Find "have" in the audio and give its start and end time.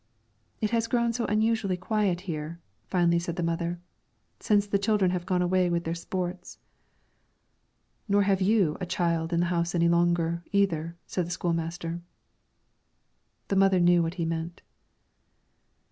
5.11-5.27, 8.23-8.41